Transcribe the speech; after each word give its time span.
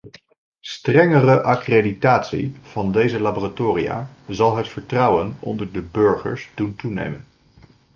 Strengere 0.65 1.41
accreditatie 1.43 2.53
van 2.61 2.91
deze 2.91 3.19
laboratoria 3.19 4.09
zal 4.27 4.55
het 4.57 4.67
vertrouwen 4.67 5.37
onder 5.39 5.71
de 5.71 5.81
burgers 5.81 6.49
doen 6.55 6.75
toenemen. 6.75 7.25